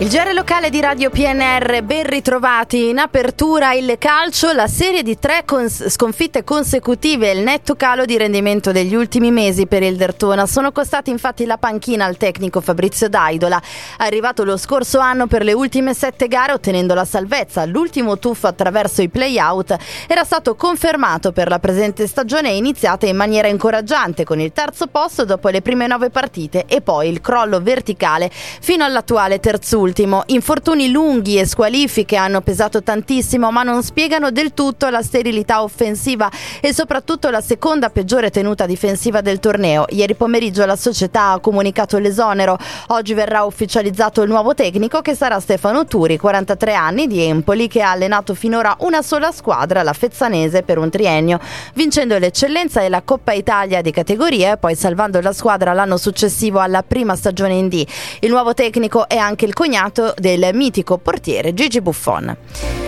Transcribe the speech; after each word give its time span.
Il 0.00 0.08
GR 0.08 0.32
locale 0.32 0.70
di 0.70 0.80
Radio 0.80 1.10
PNR, 1.10 1.82
ben 1.82 2.04
ritrovati. 2.04 2.88
In 2.88 2.96
apertura 2.96 3.74
il 3.74 3.96
calcio, 3.98 4.50
la 4.52 4.66
serie 4.66 5.02
di 5.02 5.18
tre 5.18 5.42
cons- 5.44 5.88
sconfitte 5.88 6.42
consecutive 6.42 7.30
e 7.30 7.34
il 7.36 7.42
netto 7.42 7.76
calo 7.76 8.06
di 8.06 8.16
rendimento 8.16 8.72
degli 8.72 8.94
ultimi 8.94 9.30
mesi 9.30 9.66
per 9.66 9.82
il 9.82 9.96
Dertona. 9.96 10.46
Sono 10.46 10.72
costati 10.72 11.10
infatti 11.10 11.44
la 11.44 11.58
panchina 11.58 12.06
al 12.06 12.16
tecnico 12.16 12.62
Fabrizio 12.62 13.10
Daidola. 13.10 13.60
Arrivato 13.98 14.42
lo 14.42 14.56
scorso 14.56 15.00
anno 15.00 15.26
per 15.26 15.44
le 15.44 15.52
ultime 15.52 15.92
sette 15.92 16.28
gare 16.28 16.52
ottenendo 16.52 16.94
la 16.94 17.04
salvezza, 17.04 17.66
l'ultimo 17.66 18.18
tuffo 18.18 18.46
attraverso 18.46 19.02
i 19.02 19.10
play-out, 19.10 19.76
era 20.08 20.24
stato 20.24 20.54
confermato 20.54 21.30
per 21.32 21.48
la 21.48 21.58
presente 21.58 22.06
stagione 22.06 22.48
iniziata 22.52 23.04
in 23.04 23.16
maniera 23.16 23.48
incoraggiante 23.48 24.24
con 24.24 24.40
il 24.40 24.52
terzo 24.54 24.86
posto 24.86 25.26
dopo 25.26 25.50
le 25.50 25.60
prime 25.60 25.86
nove 25.86 26.08
partite 26.08 26.64
e 26.66 26.80
poi 26.80 27.10
il 27.10 27.20
crollo 27.20 27.60
verticale 27.60 28.30
fino 28.32 28.82
all'attuale 28.82 29.40
terzultimo 29.40 29.88
ultimo. 29.90 30.22
Infortuni 30.26 30.90
lunghi 30.90 31.38
e 31.38 31.44
squalifiche 31.44 32.14
hanno 32.16 32.40
pesato 32.40 32.82
tantissimo, 32.82 33.50
ma 33.50 33.62
non 33.64 33.82
spiegano 33.82 34.30
del 34.30 34.54
tutto 34.54 34.88
la 34.88 35.02
sterilità 35.02 35.62
offensiva 35.62 36.30
e 36.60 36.72
soprattutto 36.72 37.28
la 37.28 37.40
seconda 37.40 37.90
peggiore 37.90 38.30
tenuta 38.30 38.66
difensiva 38.66 39.20
del 39.20 39.40
torneo. 39.40 39.86
Ieri 39.88 40.14
pomeriggio 40.14 40.64
la 40.64 40.76
società 40.76 41.32
ha 41.32 41.40
comunicato 41.40 41.98
l'esonero. 41.98 42.56
Oggi 42.88 43.14
verrà 43.14 43.42
ufficializzato 43.42 44.22
il 44.22 44.28
nuovo 44.28 44.54
tecnico 44.54 45.00
che 45.00 45.14
sarà 45.16 45.40
Stefano 45.40 45.84
Turi, 45.86 46.16
43 46.16 46.74
anni 46.74 47.08
di 47.08 47.20
Empoli, 47.22 47.66
che 47.66 47.82
ha 47.82 47.90
allenato 47.90 48.34
finora 48.34 48.76
una 48.80 49.02
sola 49.02 49.32
squadra, 49.32 49.82
la 49.82 49.92
Fezzanese, 49.92 50.62
per 50.62 50.78
un 50.78 50.88
triennio, 50.88 51.40
vincendo 51.74 52.16
l'eccellenza 52.16 52.80
e 52.82 52.88
la 52.88 53.02
Coppa 53.02 53.32
Italia 53.32 53.82
di 53.82 53.90
categoria 53.90 54.52
e 54.52 54.56
poi 54.56 54.76
salvando 54.76 55.20
la 55.20 55.32
squadra 55.32 55.72
l'anno 55.72 55.96
successivo 55.96 56.60
alla 56.60 56.84
prima 56.84 57.16
stagione 57.16 57.54
in 57.54 57.68
D. 57.68 57.84
Il 58.20 58.30
nuovo 58.30 58.54
tecnico 58.54 59.08
è 59.08 59.16
anche 59.16 59.44
il 59.44 59.52
cognato 59.52 59.78
cognato 59.80 60.12
del 60.18 60.50
mitico 60.52 60.98
portiere 60.98 61.54
Gigi 61.54 61.80
Buffon. 61.80 62.79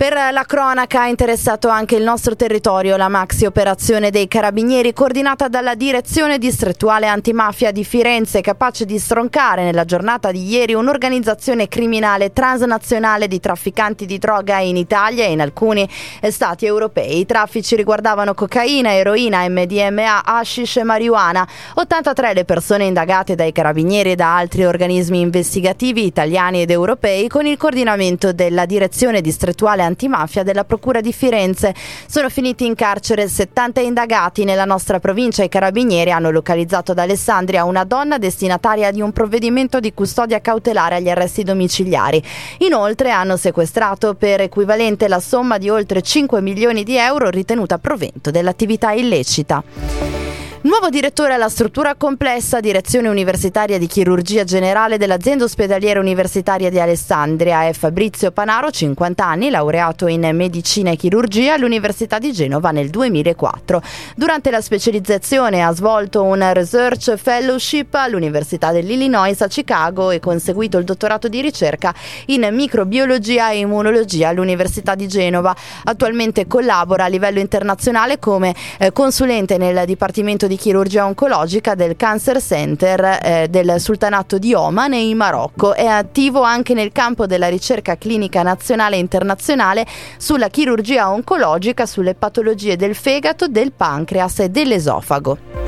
Per 0.00 0.14
la 0.14 0.44
cronaca 0.46 1.02
ha 1.02 1.08
interessato 1.08 1.68
anche 1.68 1.94
il 1.94 2.02
nostro 2.02 2.34
territorio 2.34 2.96
la 2.96 3.08
maxi 3.08 3.44
operazione 3.44 4.08
dei 4.08 4.28
carabinieri 4.28 4.94
coordinata 4.94 5.46
dalla 5.48 5.74
direzione 5.74 6.38
distrettuale 6.38 7.06
antimafia 7.06 7.70
di 7.70 7.84
Firenze 7.84 8.40
capace 8.40 8.86
di 8.86 8.98
stroncare 8.98 9.62
nella 9.62 9.84
giornata 9.84 10.30
di 10.30 10.48
ieri 10.48 10.72
un'organizzazione 10.72 11.68
criminale 11.68 12.32
transnazionale 12.32 13.28
di 13.28 13.40
trafficanti 13.40 14.06
di 14.06 14.16
droga 14.16 14.56
in 14.60 14.78
Italia 14.78 15.26
e 15.26 15.32
in 15.32 15.42
alcuni 15.42 15.86
stati 16.30 16.64
europei. 16.64 17.18
I 17.18 17.26
traffici 17.26 17.76
riguardavano 17.76 18.32
cocaina, 18.32 18.94
eroina, 18.94 19.46
MDMA, 19.46 20.24
hashish 20.24 20.78
e 20.78 20.82
marijuana. 20.82 21.46
83 21.74 22.32
le 22.32 22.46
persone 22.46 22.84
indagate 22.84 23.34
dai 23.34 23.52
carabinieri 23.52 24.12
e 24.12 24.16
da 24.16 24.34
altri 24.34 24.64
organismi 24.64 25.20
investigativi 25.20 26.06
italiani 26.06 26.62
ed 26.62 26.70
europei 26.70 27.28
con 27.28 27.44
il 27.44 27.58
coordinamento 27.58 28.32
della 28.32 28.64
direzione 28.64 29.20
distrettuale 29.20 29.88
antimafia 29.90 30.42
della 30.42 30.64
Procura 30.64 31.00
di 31.00 31.12
Firenze. 31.12 31.74
Sono 32.06 32.30
finiti 32.30 32.64
in 32.64 32.74
carcere 32.74 33.28
70 33.28 33.80
indagati 33.80 34.44
nella 34.44 34.64
nostra 34.64 34.98
provincia. 34.98 35.42
I 35.42 35.48
carabinieri 35.48 36.10
hanno 36.10 36.30
localizzato 36.30 36.92
ad 36.92 36.98
Alessandria 36.98 37.64
una 37.64 37.84
donna 37.84 38.18
destinataria 38.18 38.90
di 38.90 39.00
un 39.00 39.12
provvedimento 39.12 39.80
di 39.80 39.92
custodia 39.92 40.40
cautelare 40.40 40.96
agli 40.96 41.10
arresti 41.10 41.42
domiciliari. 41.42 42.22
Inoltre 42.58 43.10
hanno 43.10 43.36
sequestrato 43.36 44.14
per 44.14 44.40
equivalente 44.40 45.08
la 45.08 45.20
somma 45.20 45.58
di 45.58 45.68
oltre 45.68 46.00
5 46.00 46.40
milioni 46.40 46.84
di 46.84 46.96
euro 46.96 47.28
ritenuta 47.28 47.78
provento 47.78 48.30
dell'attività 48.30 48.92
illecita. 48.92 50.19
Nuovo 50.62 50.90
direttore 50.90 51.32
alla 51.32 51.48
struttura 51.48 51.94
complessa, 51.94 52.60
direzione 52.60 53.08
universitaria 53.08 53.78
di 53.78 53.86
chirurgia 53.86 54.44
generale 54.44 54.98
dell'azienda 54.98 55.44
ospedaliera 55.44 56.00
universitaria 56.00 56.68
di 56.68 56.78
Alessandria 56.78 57.64
è 57.64 57.72
Fabrizio 57.72 58.30
Panaro, 58.30 58.70
50 58.70 59.24
anni, 59.24 59.48
laureato 59.48 60.06
in 60.06 60.28
medicina 60.34 60.90
e 60.90 60.96
chirurgia 60.96 61.54
all'Università 61.54 62.18
di 62.18 62.30
Genova 62.30 62.72
nel 62.72 62.90
2004. 62.90 63.80
Durante 64.14 64.50
la 64.50 64.60
specializzazione 64.60 65.62
ha 65.62 65.72
svolto 65.72 66.24
un 66.24 66.46
research 66.52 67.14
fellowship 67.16 67.94
all'Università 67.94 68.70
dell'Illinois 68.70 69.40
a 69.40 69.48
Chicago 69.48 70.10
e 70.10 70.20
conseguito 70.20 70.76
il 70.76 70.84
dottorato 70.84 71.28
di 71.28 71.40
ricerca 71.40 71.94
in 72.26 72.46
microbiologia 72.52 73.50
e 73.50 73.60
immunologia 73.60 74.28
all'Università 74.28 74.94
di 74.94 75.08
Genova. 75.08 75.56
Attualmente 75.84 76.46
collabora 76.46 77.04
a 77.04 77.08
livello 77.08 77.38
internazionale 77.38 78.18
come 78.18 78.54
eh, 78.78 78.92
consulente 78.92 79.56
nel 79.56 79.86
Dipartimento 79.86 80.48
di 80.50 80.56
chirurgia 80.56 81.06
oncologica 81.06 81.76
del 81.76 81.94
Cancer 81.94 82.42
Center 82.42 83.20
eh, 83.22 83.46
del 83.48 83.76
Sultanato 83.78 84.36
di 84.36 84.52
Oman 84.52 84.92
e 84.94 85.08
in 85.08 85.16
Marocco. 85.16 85.74
È 85.74 85.86
attivo 85.86 86.42
anche 86.42 86.74
nel 86.74 86.90
campo 86.90 87.26
della 87.26 87.46
ricerca 87.46 87.96
clinica 87.96 88.42
nazionale 88.42 88.96
e 88.96 88.98
internazionale 88.98 89.86
sulla 90.18 90.48
chirurgia 90.48 91.08
oncologica, 91.08 91.86
sulle 91.86 92.16
patologie 92.16 92.74
del 92.74 92.96
fegato, 92.96 93.46
del 93.46 93.70
pancreas 93.70 94.40
e 94.40 94.48
dell'esofago. 94.48 95.59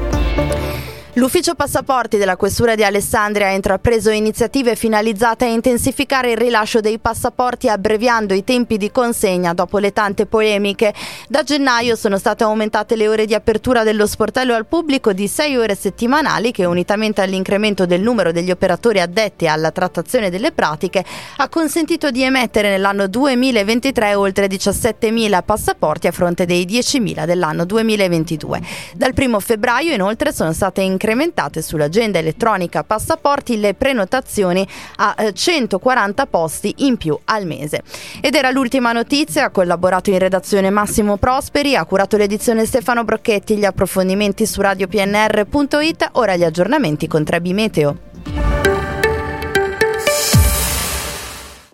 L'ufficio 1.16 1.54
passaporti 1.54 2.16
della 2.16 2.38
Questura 2.38 2.74
di 2.74 2.84
Alessandria 2.84 3.48
ha 3.48 3.50
intrapreso 3.50 4.08
iniziative 4.08 4.76
finalizzate 4.76 5.44
a 5.44 5.48
intensificare 5.48 6.30
il 6.30 6.38
rilascio 6.38 6.80
dei 6.80 6.98
passaporti 6.98 7.68
abbreviando 7.68 8.32
i 8.32 8.44
tempi 8.44 8.78
di 8.78 8.90
consegna 8.90 9.52
dopo 9.52 9.76
le 9.76 9.92
tante 9.92 10.24
polemiche. 10.24 10.94
Da 11.28 11.42
gennaio 11.42 11.96
sono 11.96 12.16
state 12.16 12.44
aumentate 12.44 12.96
le 12.96 13.08
ore 13.08 13.26
di 13.26 13.34
apertura 13.34 13.82
dello 13.82 14.06
sportello 14.06 14.54
al 14.54 14.64
pubblico 14.64 15.12
di 15.12 15.28
6 15.28 15.54
ore 15.58 15.74
settimanali 15.74 16.50
che 16.50 16.64
unitamente 16.64 17.20
all'incremento 17.20 17.84
del 17.84 18.00
numero 18.00 18.32
degli 18.32 18.50
operatori 18.50 18.98
addetti 18.98 19.46
alla 19.46 19.70
trattazione 19.70 20.30
delle 20.30 20.50
pratiche 20.50 21.04
ha 21.36 21.48
consentito 21.50 22.10
di 22.10 22.22
emettere 22.22 22.70
nell'anno 22.70 23.06
2023 23.06 24.14
oltre 24.14 24.46
17.000 24.46 25.42
passaporti 25.44 26.06
a 26.06 26.10
fronte 26.10 26.46
dei 26.46 26.64
10.000 26.64 27.26
dell'anno 27.26 27.66
2022. 27.66 28.62
Dal 28.94 29.12
1 29.14 29.40
febbraio 29.40 29.92
inoltre 29.92 30.32
sono 30.32 30.54
state 30.54 30.80
incrementate 30.80 31.00
incrementate 31.02 31.62
sull'agenda 31.62 32.20
elettronica 32.20 32.84
passaporti 32.84 33.58
le 33.58 33.74
prenotazioni 33.74 34.66
a 34.96 35.32
140 35.32 36.22
eh, 36.22 36.26
posti 36.26 36.74
in 36.78 36.96
più 36.96 37.18
al 37.24 37.44
mese. 37.44 37.82
Ed 38.20 38.36
era 38.36 38.50
l'ultima 38.50 38.92
notizia, 38.92 39.46
ha 39.46 39.50
collaborato 39.50 40.10
in 40.10 40.18
redazione 40.18 40.70
Massimo 40.70 41.16
Prosperi, 41.16 41.74
ha 41.74 41.84
curato 41.84 42.16
l'edizione 42.16 42.64
Stefano 42.64 43.02
Brocchetti, 43.02 43.56
gli 43.56 43.64
approfondimenti 43.64 44.46
su 44.46 44.60
radiopnr.it, 44.60 46.10
ora 46.12 46.36
gli 46.36 46.44
aggiornamenti 46.44 47.08
con 47.08 47.24
Trebi 47.24 47.52
Meteo. 47.52 48.11